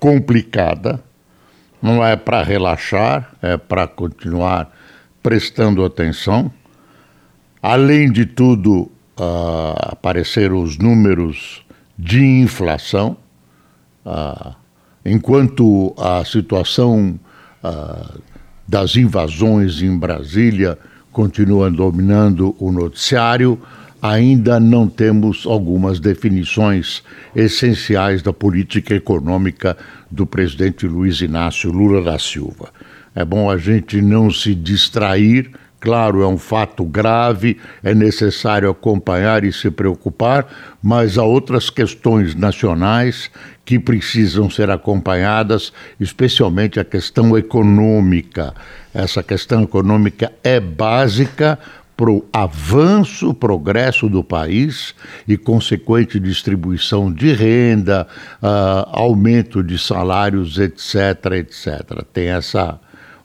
[0.00, 1.00] complicada,
[1.80, 4.74] não é para relaxar, é para continuar
[5.22, 6.50] prestando atenção.
[7.62, 11.64] Além de tudo, uh, apareceram os números
[11.98, 13.16] de inflação,
[14.04, 14.54] uh,
[15.04, 17.20] enquanto a situação
[17.62, 18.20] uh,
[18.66, 20.78] das invasões em Brasília
[21.12, 23.60] continua dominando o noticiário,
[24.02, 27.02] ainda não temos algumas definições
[27.34, 29.76] essenciais da política econômica
[30.10, 32.70] do presidente Luiz Inácio Lula da Silva.
[33.14, 35.50] É bom a gente não se distrair.
[35.80, 40.46] Claro, é um fato grave, é necessário acompanhar e se preocupar,
[40.82, 43.30] mas há outras questões nacionais
[43.64, 48.52] que precisam ser acompanhadas, especialmente a questão econômica.
[48.92, 51.58] Essa questão econômica é básica
[52.00, 54.94] para o avanço, progresso do país
[55.28, 58.08] e consequente distribuição de renda,
[58.42, 62.02] uh, aumento de salários, etc, etc.
[62.10, 62.80] Tem essa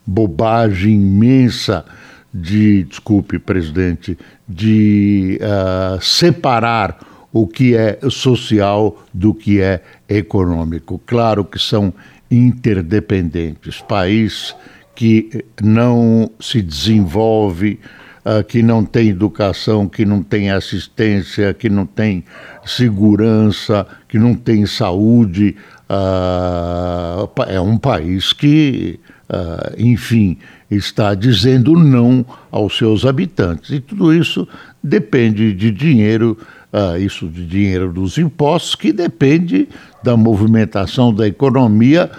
[0.05, 1.85] bobagem imensa
[2.33, 6.99] de, desculpe, presidente, de uh, separar
[7.31, 11.01] o que é social do que é econômico.
[11.05, 11.93] Claro que são
[12.29, 13.79] interdependentes.
[13.79, 14.53] País
[14.93, 17.79] que não se desenvolve
[18.25, 22.23] uh, que não tem educação, que não tem assistência, que não tem
[22.65, 25.55] segurança, que não tem saúde.
[25.89, 30.37] Uh, é um país que, uh, enfim,
[30.69, 33.69] está dizendo não aos seus habitantes.
[33.69, 34.47] E tudo isso
[34.83, 36.37] depende de dinheiro,
[36.73, 39.67] uh, isso de dinheiro dos impostos, que depende
[40.03, 42.09] da movimentação da economia,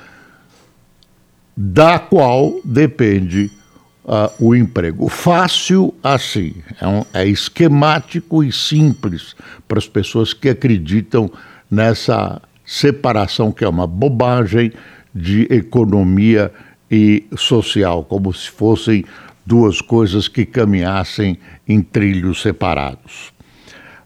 [1.56, 3.50] da qual depende
[4.06, 5.08] uh, o emprego.
[5.08, 9.34] Fácil assim, é, um, é esquemático e simples
[9.66, 11.30] para as pessoas que acreditam
[11.70, 14.72] nessa separação que é uma bobagem
[15.14, 16.52] de economia
[16.90, 19.04] e social, como se fossem
[19.44, 23.32] duas coisas que caminhassem em trilhos separados.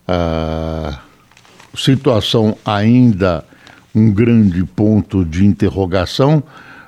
[0.08, 0.96] Uh,
[1.76, 3.44] situação ainda
[3.94, 6.42] um grande ponto de interrogação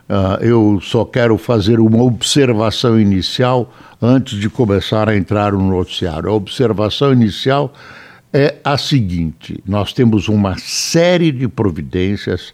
[0.08, 6.28] Uh, eu só quero fazer uma observação inicial antes de começar a entrar no noticiário.
[6.28, 7.72] A observação inicial
[8.32, 12.52] é a seguinte: nós temos uma série de providências,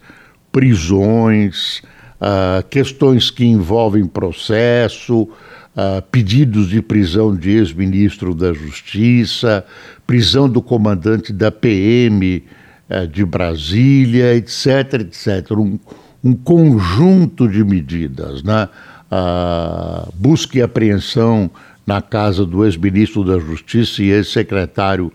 [0.52, 1.82] prisões,
[2.20, 9.64] uh, questões que envolvem processo, uh, pedidos de prisão de ex-ministro da Justiça,
[10.06, 12.44] prisão do comandante da PM
[12.90, 15.50] eh, de Brasília, etc., etc.
[15.50, 15.78] Um,
[16.22, 18.68] um conjunto de medidas, né?
[19.10, 21.50] A busca e apreensão
[21.86, 25.10] na casa do ex-ministro da Justiça e ex-secretário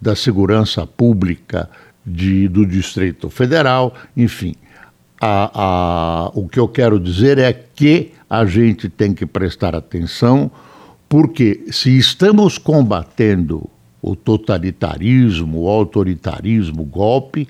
[0.00, 1.68] da Segurança Pública
[2.04, 4.54] de, do Distrito Federal, enfim.
[5.20, 10.50] A, a, o que eu quero dizer é que a gente tem que prestar atenção,
[11.08, 13.68] porque se estamos combatendo
[14.02, 17.48] o totalitarismo, o autoritarismo, o golpe,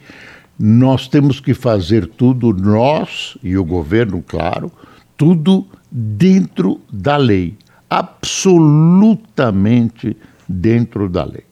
[0.58, 4.70] nós temos que fazer tudo, nós e o governo, claro,
[5.16, 7.56] tudo dentro da lei.
[7.90, 10.16] Absolutamente
[10.48, 11.44] dentro da lei.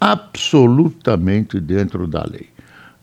[0.00, 2.48] Absolutamente dentro da lei.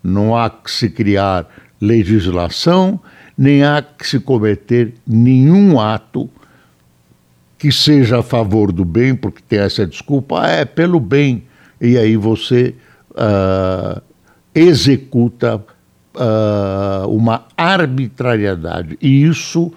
[0.03, 1.47] Não há que se criar
[1.79, 2.99] legislação,
[3.37, 6.29] nem há que se cometer nenhum ato
[7.57, 11.43] que seja a favor do bem, porque tem essa desculpa, ah, é pelo bem.
[11.79, 12.75] E aí você.
[13.11, 14.08] Uh,
[14.59, 18.97] executa uh, uma arbitrariedade.
[19.01, 19.71] E isso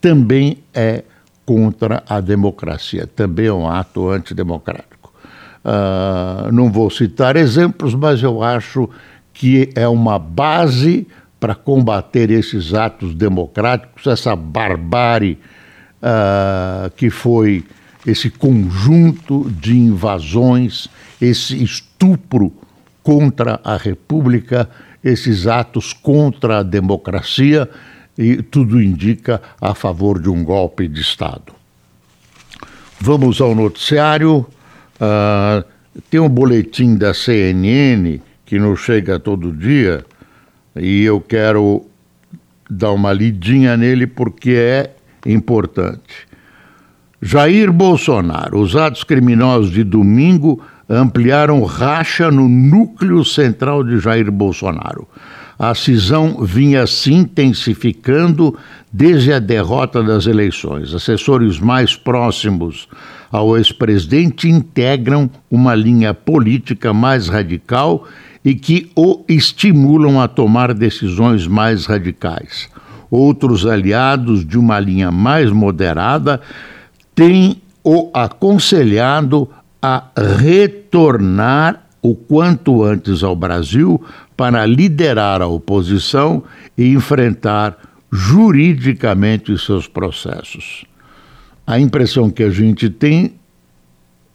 [0.00, 1.04] também é
[1.44, 5.12] contra a democracia, também é um ato antidemocrático.
[5.64, 8.88] Uh, não vou citar exemplos, mas eu acho
[9.32, 11.06] que é uma base
[11.38, 15.38] para combater esses atos democráticos, essa barbárie
[16.02, 17.64] uh, que foi
[18.06, 20.88] esse conjunto de invasões,
[21.20, 22.52] esse estupro
[23.06, 24.68] contra a República,
[25.04, 27.70] esses atos contra a democracia
[28.18, 31.52] e tudo indica a favor de um golpe de Estado.
[32.98, 34.44] Vamos ao noticiário.
[34.96, 35.64] Uh,
[36.10, 40.04] tem um boletim da CNN que nos chega todo dia
[40.74, 41.86] e eu quero
[42.68, 46.26] dar uma lidinha nele porque é importante.
[47.22, 55.06] Jair Bolsonaro, os atos criminosos de domingo ampliaram racha no núcleo central de Jair Bolsonaro.
[55.58, 58.56] A cisão vinha se intensificando
[58.92, 60.94] desde a derrota das eleições.
[60.94, 62.86] Assessores mais próximos
[63.32, 68.06] ao ex-presidente integram uma linha política mais radical
[68.44, 72.68] e que o estimulam a tomar decisões mais radicais.
[73.10, 76.40] Outros aliados de uma linha mais moderada
[77.14, 79.48] têm o aconselhado
[79.88, 84.02] a retornar o quanto antes ao Brasil
[84.36, 86.42] para liderar a oposição
[86.76, 87.76] e enfrentar
[88.10, 90.84] juridicamente seus processos.
[91.64, 93.34] A impressão que a gente tem,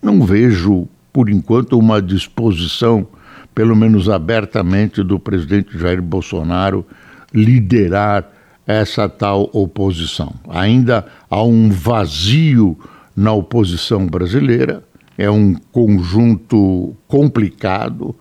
[0.02, 3.06] não vejo, por enquanto, uma disposição,
[3.54, 6.86] pelo menos abertamente, do presidente Jair Bolsonaro
[7.34, 8.26] liderar
[8.66, 10.34] essa tal oposição.
[10.48, 12.78] Ainda há um vazio
[13.14, 14.82] na oposição brasileira,
[15.22, 18.16] é um conjunto complicado,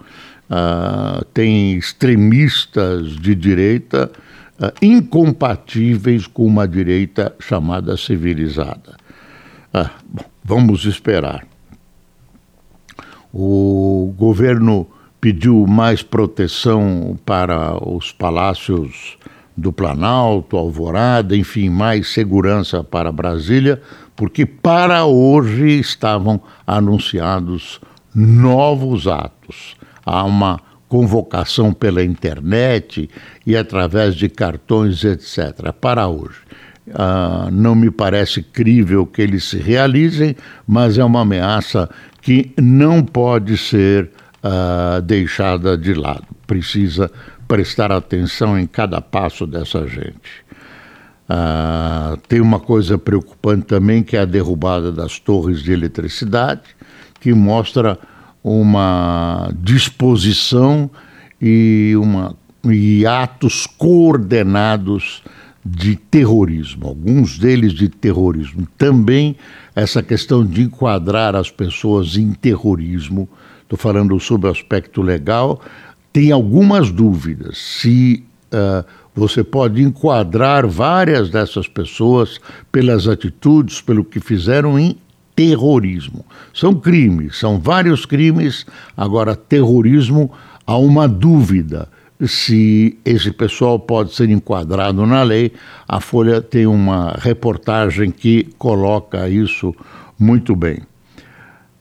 [0.51, 4.11] uh, tem extremistas de direita
[4.61, 8.99] uh, incompatíveis com uma direita chamada civilizada.
[9.73, 11.47] Uh, bom, vamos esperar.
[13.33, 14.87] O governo
[15.23, 19.17] pediu mais proteção para os palácios
[19.57, 23.81] do Planalto, Alvorada, enfim, mais segurança para Brasília,
[24.21, 27.81] porque para hoje estavam anunciados
[28.15, 29.75] novos atos.
[30.05, 33.09] Há uma convocação pela internet
[33.47, 36.37] e através de cartões, etc., para hoje.
[36.89, 41.89] Uh, não me parece crível que eles se realizem, mas é uma ameaça
[42.21, 44.11] que não pode ser
[44.45, 46.27] uh, deixada de lado.
[46.47, 47.11] Precisa
[47.49, 50.45] prestar atenção em cada passo dessa gente.
[51.31, 56.63] Uh, tem uma coisa preocupante também, que é a derrubada das torres de eletricidade,
[57.21, 57.97] que mostra
[58.43, 60.91] uma disposição
[61.41, 62.35] e, uma,
[62.65, 65.23] e atos coordenados
[65.65, 68.67] de terrorismo, alguns deles de terrorismo.
[68.77, 69.37] Também
[69.77, 73.29] essa questão de enquadrar as pessoas em terrorismo,
[73.63, 75.61] estou falando sobre o aspecto legal,
[76.13, 82.39] tem algumas dúvidas se uh, você pode enquadrar várias dessas pessoas
[82.71, 84.97] pelas atitudes, pelo que fizeram em
[85.35, 86.25] terrorismo.
[86.55, 88.67] São crimes, são vários crimes.
[88.97, 90.31] Agora, terrorismo,
[90.67, 91.89] há uma dúvida
[92.27, 95.53] se esse pessoal pode ser enquadrado na lei.
[95.89, 99.75] A Folha tem uma reportagem que coloca isso
[100.19, 100.81] muito bem.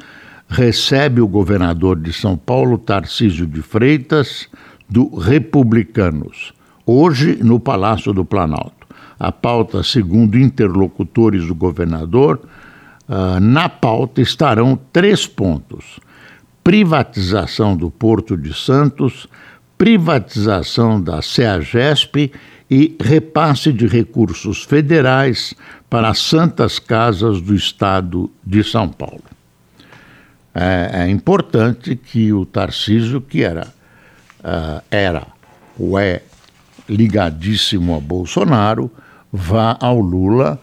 [0.49, 4.49] recebe o governador de São Paulo, Tarcísio de Freitas,
[4.89, 6.53] do Republicanos,
[6.85, 8.87] hoje no Palácio do Planalto.
[9.19, 12.41] A pauta, segundo interlocutores do governador,
[13.09, 15.99] uh, na pauta estarão três pontos:
[16.63, 19.29] privatização do Porto de Santos,
[19.79, 22.33] privatização da CEAGESP
[22.71, 25.55] e repasse de recursos federais
[25.89, 29.23] para as santas casas do Estado de São Paulo.
[30.55, 33.67] É, é importante que o Tarcísio, que era,
[34.41, 35.27] uh, era
[35.79, 36.23] ou é
[36.89, 38.91] ligadíssimo a Bolsonaro,
[39.33, 40.61] vá ao Lula,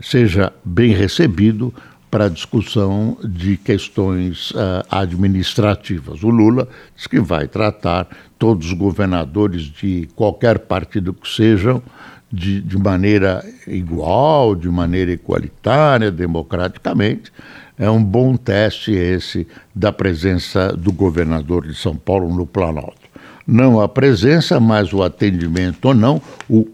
[0.00, 1.74] seja bem recebido
[2.10, 6.22] para a discussão de questões uh, administrativas.
[6.22, 8.06] O Lula diz que vai tratar
[8.42, 11.80] todos os governadores de qualquer partido que sejam
[12.28, 17.32] de, de maneira igual, de maneira igualitária, democraticamente.
[17.78, 23.08] É um bom teste esse da presença do governador de São Paulo no Planalto.
[23.46, 26.20] Não a presença, mas o atendimento ou não,
[26.50, 26.66] o,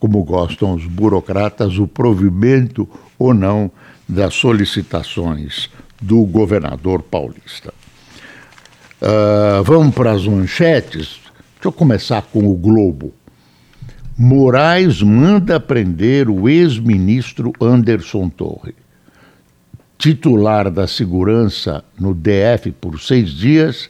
[0.00, 3.70] como gostam os burocratas, o provimento ou não
[4.08, 5.70] das solicitações
[6.02, 7.72] do governador paulista.
[9.00, 11.20] Uh, vamos para as manchetes.
[11.54, 13.14] Deixa eu começar com o Globo.
[14.16, 18.74] Moraes manda prender o ex-ministro Anderson Torre.
[19.96, 23.88] Titular da segurança no DF por seis dias,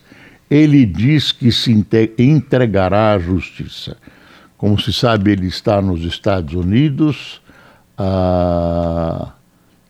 [0.49, 1.73] ele diz que se
[2.17, 3.97] entregará à justiça.
[4.57, 7.41] Como se sabe, ele está nos Estados Unidos.
[7.97, 9.33] Ah,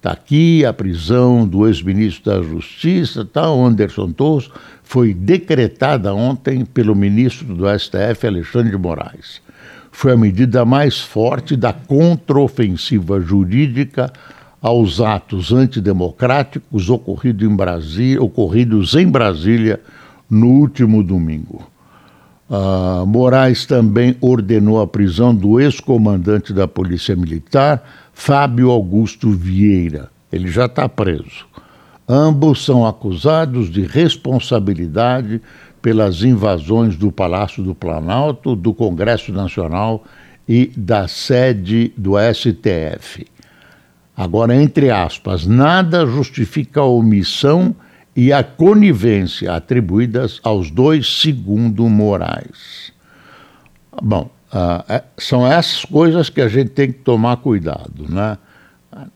[0.01, 4.49] Está aqui a prisão do ex-ministro da Justiça, tá, Anderson Torres,
[4.83, 9.43] foi decretada ontem pelo ministro do STF, Alexandre de Moraes.
[9.93, 14.11] Foi a medida mais forte da contraofensiva jurídica
[14.63, 17.55] aos atos antidemocráticos ocorrido em
[18.19, 19.83] ocorridos em Brasília
[20.31, 21.70] no último domingo.
[22.51, 30.11] Uh, Moraes também ordenou a prisão do ex-comandante da Polícia Militar, Fábio Augusto Vieira.
[30.33, 31.47] Ele já está preso.
[32.09, 35.41] Ambos são acusados de responsabilidade
[35.81, 40.05] pelas invasões do Palácio do Planalto, do Congresso Nacional
[40.49, 43.29] e da sede do STF.
[44.17, 47.77] Agora, entre aspas, nada justifica a omissão
[48.15, 52.93] e a conivência atribuídas aos dois, segundo Moraes.
[54.03, 54.31] Bom,
[54.89, 58.37] é, são essas coisas que a gente tem que tomar cuidado, né?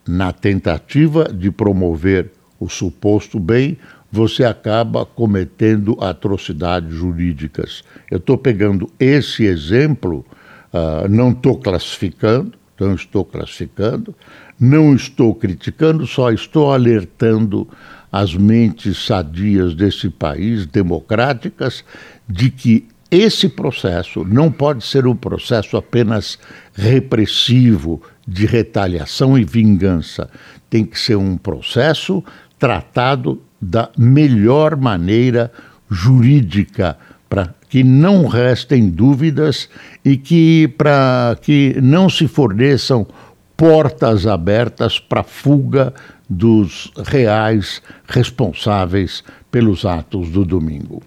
[0.07, 3.77] Na tentativa de promover o suposto bem,
[4.11, 7.83] você acaba cometendo atrocidades jurídicas.
[8.09, 10.25] Eu estou pegando esse exemplo,
[10.73, 14.15] uh, não estou classificando, não estou classificando,
[14.59, 17.69] não estou criticando, só estou alertando
[18.15, 21.85] as mentes sadias desse país, democráticas,
[22.29, 26.39] de que esse processo não pode ser um processo apenas
[26.73, 30.31] repressivo, de retaliação e vingança.
[30.71, 32.23] Tem que ser um processo
[32.57, 35.51] tratado da melhor maneira
[35.91, 36.97] jurídica,
[37.29, 39.69] para que não restem dúvidas
[40.05, 43.09] e que para que não se forneçam
[43.57, 45.95] portas abertas para fuga
[46.29, 51.03] dos reais responsáveis pelos atos do domingo.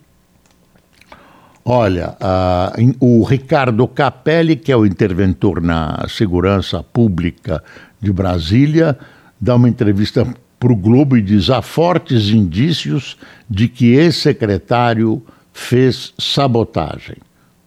[1.70, 7.62] Olha, uh, o Ricardo Capelli, que é o interventor na segurança pública
[8.00, 8.98] de Brasília,
[9.39, 10.25] dá uma entrevista
[10.58, 13.18] para o Globo e diz: há fortes indícios
[13.50, 17.18] de que esse secretário fez sabotagem.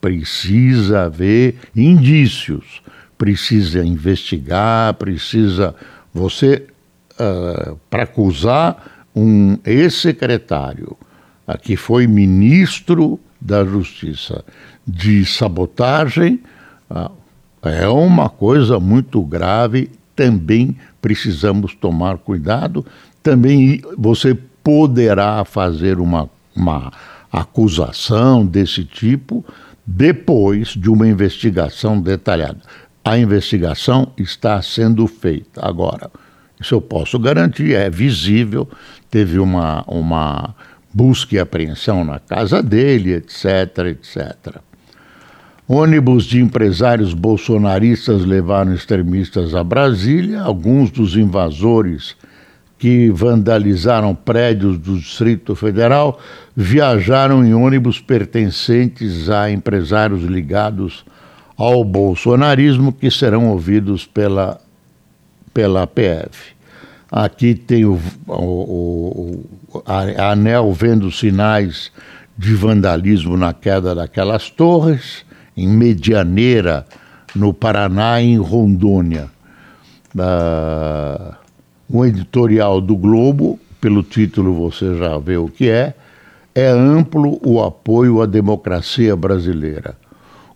[0.01, 2.81] Precisa haver indícios,
[3.21, 5.75] precisa investigar, precisa.
[6.15, 6.67] Você,
[7.21, 10.97] uh, para acusar um ex-secretário,
[11.47, 14.43] uh, que foi ministro da Justiça
[14.87, 16.41] de sabotagem
[16.89, 17.11] ah,
[17.63, 19.91] é uma coisa muito grave.
[20.17, 22.87] Também precisamos tomar cuidado.
[23.23, 24.35] Também você
[24.65, 26.91] poderá fazer uma, uma
[27.31, 29.45] acusação desse tipo
[29.87, 32.61] depois de uma investigação detalhada.
[33.05, 36.11] A investigação está sendo feita agora.
[36.61, 38.69] Isso eu posso garantir, é visível.
[39.11, 40.55] Teve uma, uma
[40.93, 44.57] busca e apreensão na casa dele, etc, etc.
[45.67, 50.43] Ônibus de empresários bolsonaristas levaram extremistas a Brasília.
[50.43, 52.17] Alguns dos invasores
[52.77, 56.19] que vandalizaram prédios do Distrito Federal
[56.57, 61.05] viajaram em ônibus pertencentes a empresários ligados
[61.61, 64.59] ao bolsonarismo que serão ouvidos pela,
[65.53, 66.55] pela PF.
[67.13, 71.93] Aqui tem o, o, o a, ANEL vendo sinais
[72.39, 75.23] de vandalismo na queda daquelas torres,
[75.55, 76.87] em Medianeira,
[77.37, 79.29] no Paraná em Rondônia.
[80.15, 81.35] Uh,
[81.91, 85.93] o editorial do Globo, pelo título você já vê o que é,
[86.55, 89.95] é amplo o apoio à democracia brasileira.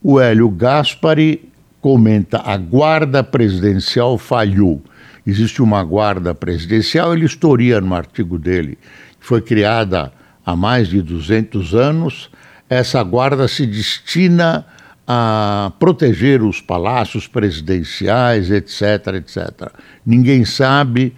[0.05, 4.81] O Hélio Gaspari comenta: a guarda presidencial falhou
[5.27, 8.79] existe uma guarda presidencial, ele historia no artigo dele,
[9.19, 10.13] que foi criada
[10.45, 12.31] há mais de 200 anos.
[12.69, 14.67] Essa guarda se destina
[15.07, 19.71] a proteger os palácios presidenciais, etc, etc.
[20.05, 21.15] Ninguém sabe,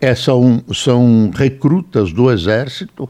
[0.00, 3.08] é, são, são recrutas do exército,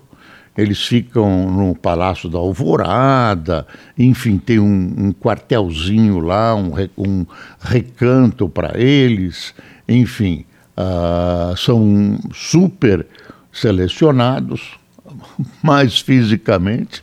[0.57, 3.67] eles ficam no Palácio da Alvorada,
[3.99, 7.27] enfim, tem um, um quartelzinho lá, um, um
[7.61, 9.55] recanto para eles,
[9.89, 10.45] enfim,
[10.77, 13.07] uh, são super
[13.51, 14.79] selecionados,
[15.63, 17.03] mais fisicamente,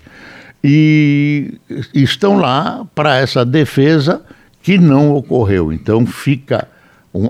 [0.64, 1.60] e
[1.94, 4.22] estão lá para essa defesa
[4.62, 5.72] que não ocorreu.
[5.72, 6.68] Então fica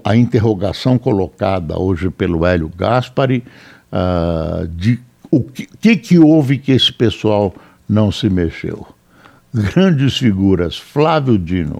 [0.03, 3.43] a interrogação colocada hoje pelo Hélio Gaspari
[3.93, 4.99] uh, de
[5.31, 7.53] o que, que, houve que esse pessoal
[7.87, 8.85] não se mexeu.
[9.53, 11.79] Grandes figuras, Flávio Dino,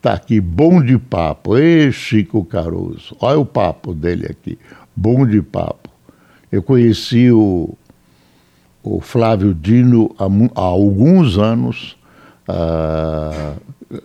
[0.00, 1.56] tá aqui, bom de papo.
[1.56, 4.58] Ei, Chico Caruso, olha o papo dele aqui,
[4.94, 5.88] bom de papo.
[6.50, 7.76] Eu conheci o,
[8.82, 10.24] o Flávio Dino há,
[10.60, 11.96] há alguns anos,
[12.48, 14.00] uh,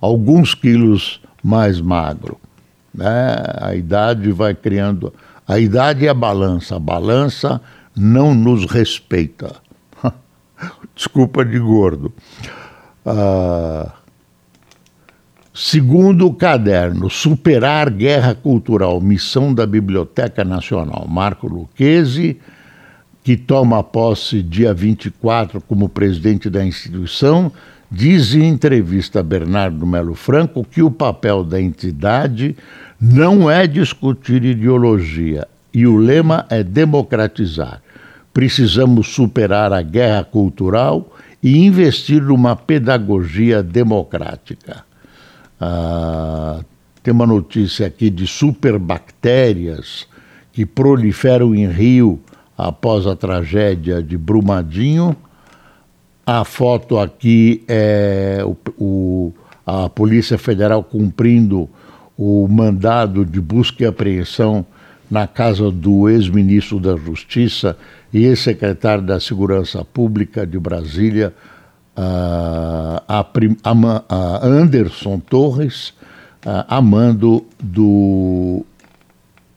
[0.00, 2.38] alguns quilos mais magro.
[2.94, 3.36] Né?
[3.60, 5.12] A idade vai criando.
[5.46, 6.76] A idade é a balança.
[6.76, 7.60] A balança
[7.94, 9.56] não nos respeita.
[10.94, 12.12] Desculpa de gordo.
[13.04, 13.90] Uh,
[15.52, 22.40] segundo o caderno Superar Guerra Cultural, missão da Biblioteca Nacional, Marco Lucchesi,
[23.22, 27.52] que toma posse dia 24 como presidente da instituição,
[27.94, 32.56] diz em entrevista a Bernardo Melo Franco que o papel da entidade
[33.00, 37.80] não é discutir ideologia e o lema é democratizar.
[38.32, 44.84] Precisamos superar a guerra cultural e investir numa pedagogia democrática.
[45.60, 46.60] Ah,
[47.00, 50.08] tem uma notícia aqui de superbactérias
[50.52, 52.18] que proliferam em Rio
[52.58, 55.16] após a tragédia de Brumadinho.
[56.26, 59.32] A foto aqui é o, o,
[59.66, 61.68] a Polícia Federal cumprindo
[62.16, 64.64] o mandado de busca e apreensão
[65.10, 67.76] na casa do ex-ministro da Justiça
[68.12, 71.34] e ex-secretário da Segurança Pública de Brasília,
[71.96, 73.02] a,
[74.08, 75.92] a Anderson Torres,
[76.44, 78.64] a mando do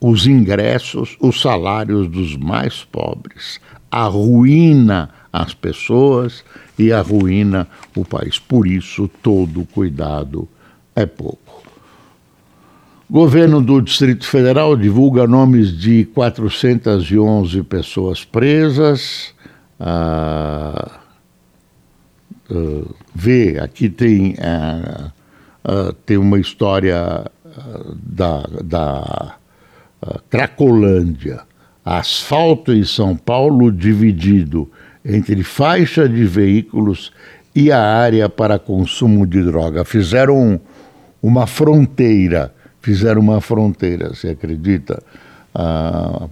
[0.00, 6.44] os ingressos, os salários dos mais pobres, arruína as pessoas
[6.78, 8.38] e arruína o país.
[8.38, 10.48] Por isso, todo cuidado
[10.94, 11.62] é pouco.
[13.08, 19.34] Governo do Distrito Federal divulga nomes de 411 pessoas presas.
[19.80, 21.00] Ah,
[22.50, 25.06] uh, vê, aqui tem, uh,
[25.64, 27.24] uh, tem uma história
[27.96, 29.39] da, da
[30.28, 31.40] Cracolândia,
[31.84, 34.70] asfalto em São Paulo dividido
[35.04, 37.12] entre faixa de veículos
[37.54, 39.84] e a área para consumo de droga.
[39.84, 40.60] Fizeram
[41.22, 45.02] uma fronteira, fizeram uma fronteira, você acredita?
[45.54, 46.28] Ah,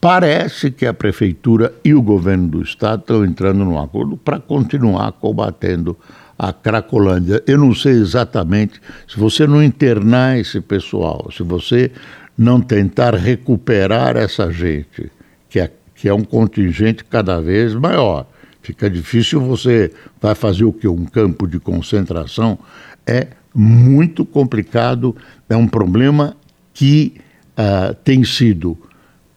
[0.00, 5.12] parece que a prefeitura e o governo do estado estão entrando num acordo para continuar
[5.12, 5.96] combatendo
[6.38, 7.42] a Cracolândia.
[7.46, 11.90] Eu não sei exatamente se você não internar esse pessoal, se você
[12.36, 15.10] não tentar recuperar essa gente,
[15.48, 18.26] que é, que é um contingente cada vez maior.
[18.62, 20.88] Fica difícil você vai fazer o que?
[20.88, 22.58] Um campo de concentração.
[23.06, 25.14] É muito complicado,
[25.48, 26.36] é um problema
[26.72, 27.14] que
[27.58, 28.76] uh, tem sido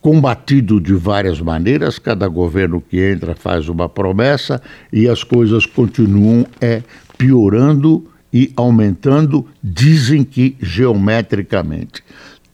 [0.01, 6.47] combatido de várias maneiras, cada governo que entra faz uma promessa e as coisas continuam
[6.61, 6.81] é,
[7.17, 12.03] piorando e aumentando, dizem que geometricamente.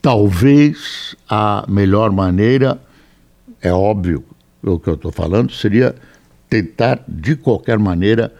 [0.04, 2.78] Talvez a melhor maneira,
[3.62, 4.22] é óbvio
[4.62, 5.94] o que eu estou falando, seria
[6.46, 8.30] tentar, de qualquer maneira,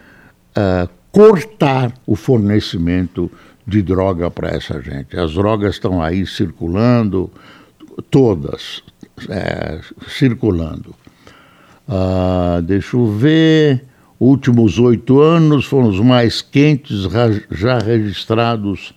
[0.51, 3.33] uh, cortar o fornecimento
[3.67, 5.19] de droga para essa gente.
[5.19, 7.31] As drogas estão aí circulando,
[8.11, 8.83] todas
[9.31, 10.95] é, circulando.
[11.89, 13.87] Uh, deixa eu ver.
[14.21, 17.09] Últimos oito anos foram os mais quentes
[17.51, 18.93] já registrados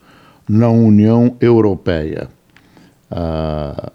[0.50, 2.36] na União Europeia.
[3.12, 3.91] Uh,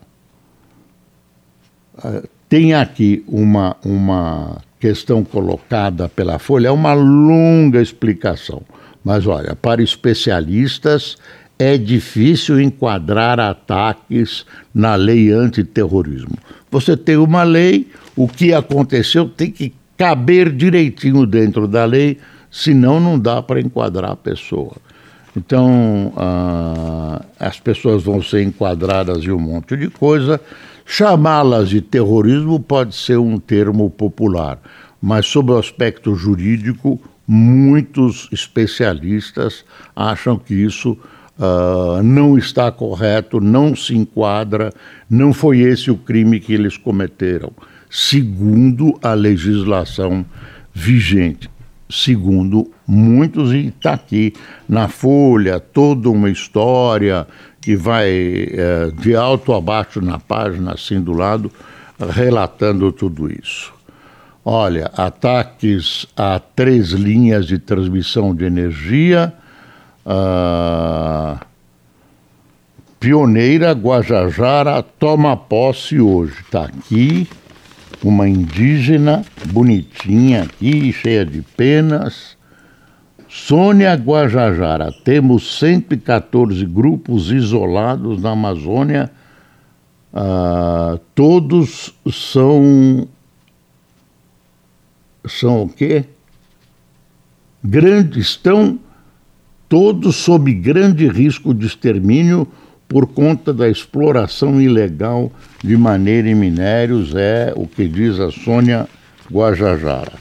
[1.99, 8.63] uh, tem aqui uma, uma questão colocada pela Folha, é uma longa explicação.
[9.05, 11.17] Mas olha, para especialistas,
[11.59, 14.45] é difícil enquadrar ataques
[14.75, 16.37] na lei antiterrorismo.
[16.71, 22.19] Você tem uma lei, o que aconteceu tem que caber direitinho dentro da lei,
[22.51, 24.77] senão não dá para enquadrar a pessoa.
[25.37, 30.41] Então, ah, as pessoas vão ser enquadradas em um monte de coisa.
[30.85, 34.59] Chamá-las de terrorismo pode ser um termo popular,
[35.01, 39.65] mas, sob o aspecto jurídico, muitos especialistas
[39.95, 40.99] acham que isso
[41.39, 44.73] uh, não está correto, não se enquadra,
[45.09, 47.53] não foi esse o crime que eles cometeram,
[47.89, 50.27] segundo a legislação
[50.75, 51.49] vigente.
[51.93, 54.33] Segundo muitos, e está aqui
[54.67, 57.27] na Folha toda uma história
[57.61, 61.53] que vai é, de alto a baixo na página, assim do lado,
[61.99, 63.75] relatando tudo isso.
[64.43, 69.33] Olha, ataques a três linhas de transmissão de energia.
[70.05, 71.39] Uh,
[72.99, 76.35] pioneira Guajajara toma posse hoje.
[76.41, 77.29] Está aqui
[78.03, 82.37] uma indígena bonitinha aqui, cheia de penas.
[83.29, 89.11] Sônia Guajajara, temos 114 grupos isolados na Amazônia.
[90.13, 93.09] Uh, todos são
[95.27, 96.05] são o quê?
[97.65, 98.79] Grande, estão
[99.69, 102.47] todos sob grande risco de extermínio
[102.93, 105.33] por conta da exploração ilegal
[105.65, 108.87] de maneira em minérios, é o que diz a Sônia
[109.33, 110.13] Guajajara.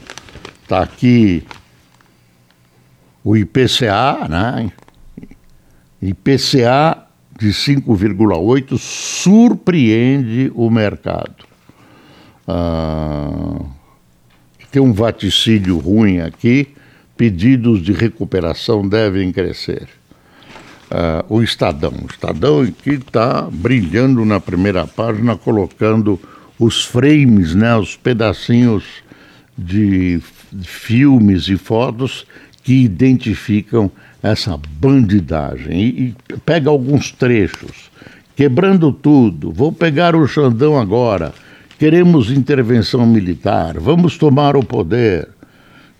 [0.62, 1.44] Está aqui
[3.22, 4.72] o IPCA, né?
[6.00, 7.06] IPCA
[7.38, 11.44] de 5,8 surpreende o mercado.
[12.48, 13.60] Ah,
[14.70, 16.68] tem um vaticínio ruim aqui,
[17.18, 19.88] pedidos de recuperação devem crescer.
[20.92, 21.92] Uh, o Estadão.
[22.02, 26.20] O Estadão aqui está brilhando na primeira página, colocando
[26.58, 28.84] os frames, né, os pedacinhos
[29.56, 30.20] de
[30.60, 32.26] filmes e fotos
[32.62, 33.90] que identificam
[34.22, 35.80] essa bandidagem.
[35.80, 37.90] E, e pega alguns trechos.
[38.36, 41.32] Quebrando tudo, vou pegar o Xandão agora
[41.82, 45.28] Queremos intervenção militar, vamos tomar o poder.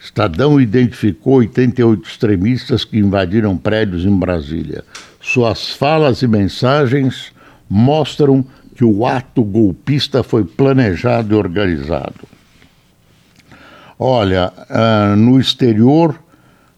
[0.03, 4.85] Estadão identificou 88 extremistas que invadiram prédios em Brasília.
[5.21, 7.33] Suas falas e mensagens
[7.71, 12.29] mostram que o ato golpista foi planejado e organizado.
[13.97, 16.19] Olha, uh, no exterior,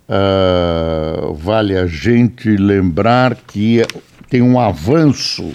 [0.07, 3.83] uh, vale a gente lembrar que
[4.29, 5.51] tem um avanço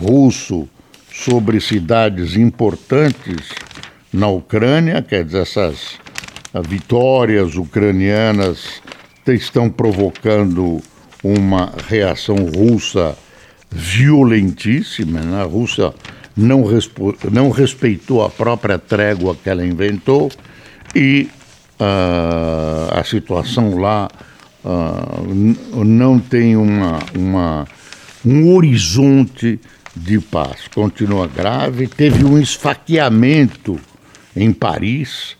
[0.00, 0.66] russo
[1.12, 3.50] sobre cidades importantes
[4.10, 6.00] na Ucrânia, quer dizer, essas
[6.60, 8.82] vitórias ucranianas
[9.26, 10.80] estão provocando
[11.22, 13.16] uma reação russa
[13.70, 15.20] violentíssima.
[15.20, 15.40] Né?
[15.40, 15.94] A Rússia
[16.36, 16.64] não,
[17.30, 20.30] não respeitou a própria trégua que ela inventou
[20.94, 21.28] e
[21.80, 24.10] uh, a situação lá
[24.64, 27.66] uh, não tem uma, uma,
[28.24, 29.60] um horizonte
[29.94, 31.86] de paz continua grave.
[31.86, 33.78] Teve um esfaqueamento
[34.34, 35.36] em Paris,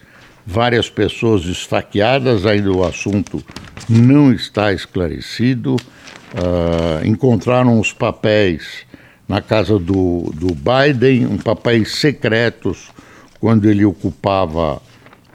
[0.46, 3.42] várias pessoas esfaqueadas, ainda o assunto
[3.88, 5.76] não está esclarecido.
[5.76, 8.86] Uh, encontraram os papéis
[9.28, 12.90] na casa do, do Biden, um papéis secretos,
[13.38, 14.80] quando ele ocupava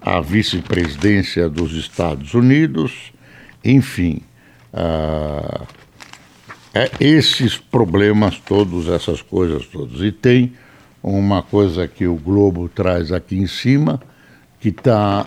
[0.01, 3.11] a vice-presidência dos Estados Unidos.
[3.63, 4.21] Enfim,
[4.73, 5.67] uh,
[6.73, 9.99] é, esses problemas todos, essas coisas todas.
[10.01, 10.53] E tem
[11.01, 13.99] uma coisa que o Globo traz aqui em cima,
[14.67, 15.25] que está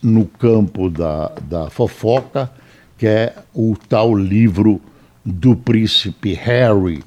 [0.00, 2.48] no campo da, da fofoca,
[2.96, 4.80] que é o tal livro
[5.24, 7.02] do príncipe Harry,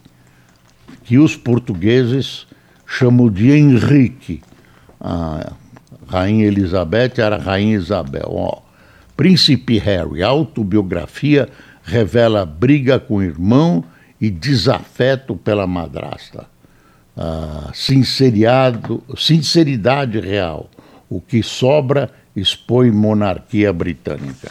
[1.05, 2.45] que os portugueses
[2.85, 4.41] chamam de Henrique.
[4.99, 5.53] A
[6.07, 8.27] rainha Elizabeth era rainha Isabel.
[8.27, 8.59] Ó,
[9.15, 11.47] príncipe Harry, autobiografia
[11.83, 13.81] revela briga com o irmão
[14.19, 16.45] e desafeto pela madrasta.
[17.15, 18.89] Ah, sinceridade
[20.19, 20.69] real.
[21.11, 24.49] O que sobra expõe monarquia britânica.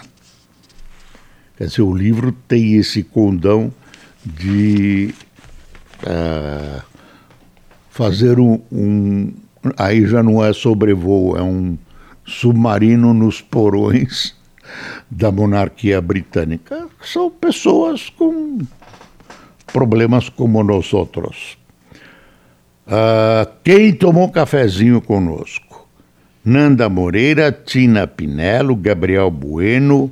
[1.56, 3.72] Quer dizer, o livro tem esse condão
[4.22, 5.14] de
[6.02, 6.82] uh,
[7.88, 9.32] fazer um, um.
[9.78, 11.78] Aí já não é sobrevoo, é um
[12.26, 14.36] submarino nos porões
[15.10, 16.88] da monarquia britânica.
[17.02, 18.58] São pessoas com
[19.72, 21.56] problemas como nós outros.
[22.86, 25.69] Uh, quem tomou cafezinho conosco?
[26.44, 30.10] Nanda Moreira, Tina Pinello, Gabriel Bueno,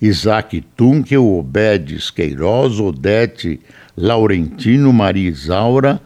[0.00, 3.60] Isaac Tunkel, Obedes Queiroz, Odete
[3.96, 6.00] Laurentino, Maria Isaura,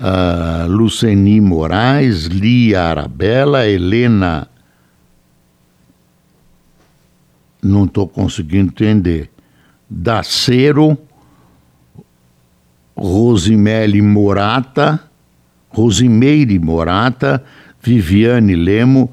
[0.00, 4.48] uh, Luceni Moraes, Lia Arabella, Helena.
[7.62, 9.30] Não estou conseguindo entender.
[9.88, 10.96] Dacero,
[12.96, 15.00] Rosimele Morata,
[15.70, 17.42] Rosimeire Morata,
[17.80, 19.12] Viviane Lemo,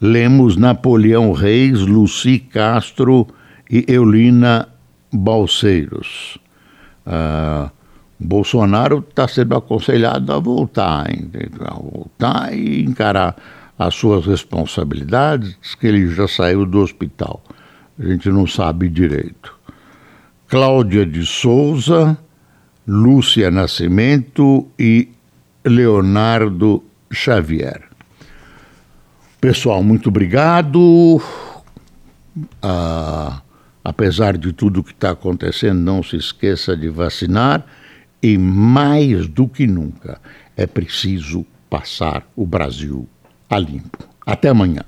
[0.00, 3.26] Lemos, Napoleão Reis, Luci Castro
[3.70, 4.68] e Eulina
[5.12, 6.38] Balseiros.
[7.06, 7.70] Uh,
[8.18, 11.06] Bolsonaro está sendo aconselhado a voltar,
[11.60, 13.36] a voltar e encarar
[13.78, 17.42] as suas responsabilidades, que ele já saiu do hospital.
[17.98, 19.54] A gente não sabe direito.
[20.48, 22.16] Cláudia de Souza,
[22.86, 25.08] Lúcia Nascimento e
[25.64, 27.91] Leonardo Xavier.
[29.42, 31.20] Pessoal, muito obrigado.
[32.62, 33.42] Ah,
[33.82, 37.66] apesar de tudo que está acontecendo, não se esqueça de vacinar
[38.22, 40.20] e, mais do que nunca,
[40.56, 43.08] é preciso passar o Brasil
[43.50, 43.98] a limpo.
[44.24, 44.84] Até amanhã.